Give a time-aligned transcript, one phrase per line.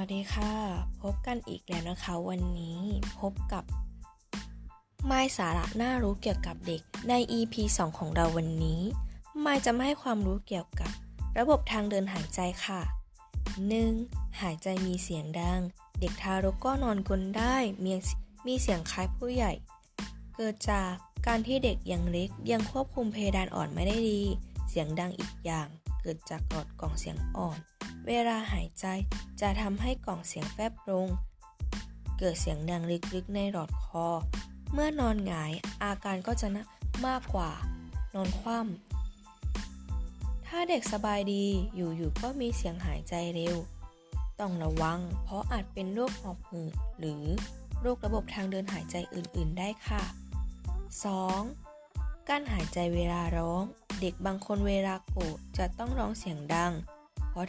[0.00, 0.52] วัสดีค่ะ
[1.02, 2.78] พบกันอีกแล้วนะคะวันนี้
[3.20, 3.64] พบกับ
[5.06, 8.80] ไม้สาระน่ารู้เกี่ยวกับเด็กใน EP 2 ของเราวันนี้
[9.40, 10.90] ไม้จะมาให้ความรู้เกี่ยวกับ
[11.38, 12.80] ระบบทางเดินหายใจค่ะ
[13.80, 14.40] 1.
[14.40, 15.60] หายใจมีเสียงดัง
[16.00, 17.92] เด็กทารกก็นอนกลนได้มี
[18.46, 19.52] มีเสียงคล้ายผู้ใหญ่
[20.36, 20.92] เกิดจาก
[21.26, 24.22] การที่เด็กยังเล็กยังควบคุมเพดานอ่อนไม่ได้ดี
[24.68, 25.68] เสียงดังอีกอย่าง
[26.02, 27.58] เกิดจากหลอดกล่องเสียงอ่อน
[28.06, 28.86] เวลาหายใจ
[29.40, 31.08] จะทำให้กล่องเสียงแฟบลง
[32.18, 32.82] เกิดเสียงดัง
[33.14, 34.06] ลึกๆในหลอดคอ
[34.72, 36.64] เมื่อนอนหงายอาการก็จะนะ
[37.06, 37.50] มากกว่า
[38.14, 41.44] นอนคว่ำ ถ้าเด็กสบายดี
[41.76, 43.56] อยู่ๆก็มีเสียงหายใจเร็ว
[44.40, 47.24] ต้องระวัง เพราะอาจเป็นโรคหอบหืดหรือ
[47.80, 50.02] โรคระบบทางเดินหายใจอื่นๆได้ค่ะ
[51.36, 52.28] 2.
[52.28, 53.62] การหายใจเวลาร้อง
[54.00, 56.72] เด็กบางคนเวลาโกรธจะต้องร้องเสียงดัง
[57.30, 57.46] เพราะ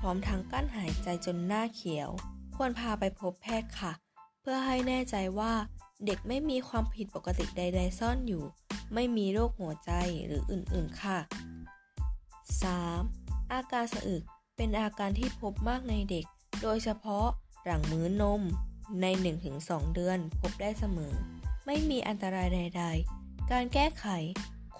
[0.00, 2.10] พร้อมทั้งกั้นหายใจจนหน้าเขียว
[2.56, 3.92] ควรพาไปพบแพทย์ค่ะ
[4.40, 5.52] เพื่อให้แน่ใจว่า
[6.06, 8.44] เด็กไม่มีความผิดปกติใด ๆ ซ่อนอยู่
[8.94, 9.90] ไม่มีโรคหัวใจ
[10.26, 11.18] หรืออื่นๆค่ะ
[12.74, 13.52] 3.
[13.52, 14.22] อาการสะอึก
[14.56, 16.24] เป็นอาการที่พบมากในเด็ก
[16.62, 17.26] โดยเฉพาะ
[17.64, 18.42] หลังมื้อนม
[19.02, 19.06] ใน
[19.50, 21.14] 1-2 เดือนพบได้เสมอ
[21.66, 22.84] ไม่มีอันตรายใด
[23.16, 24.06] ๆ การแก้ไข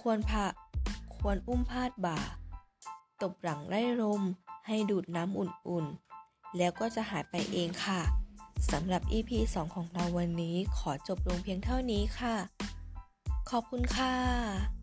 [0.01, 0.47] ควรพา
[1.17, 2.21] ควรอุ้มพาดบ่า
[3.23, 4.23] ตบหลังไล่ลม
[4.67, 8.01] ให้ดูดน้ำอุ่นๆ แล้วก็จะหายไปเองค่ะ
[8.71, 12.37] สำหรับ EP 2 ของเราวันนี้ขอจบลงเพียงเท่านี้ค่ะ
[13.51, 14.80] ขอบคุณค่ะ